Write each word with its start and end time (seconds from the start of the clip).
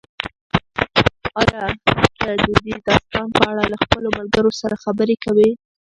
ایا 1.41 1.63
ته 2.19 2.31
د 2.45 2.47
دې 2.63 2.75
داستان 2.87 3.27
په 3.37 3.43
اړه 3.51 3.63
له 3.71 3.77
خپلو 3.83 4.07
ملګرو 4.19 4.51
سره 4.61 4.75
خبرې 4.83 5.15
کوې؟ 5.23 5.49